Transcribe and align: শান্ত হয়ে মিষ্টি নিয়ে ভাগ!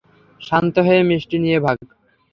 শান্ত 0.41 0.75
হয়ে 0.79 1.01
মিষ্টি 1.09 1.37
নিয়ে 1.39 1.59
ভাগ! 1.59 1.77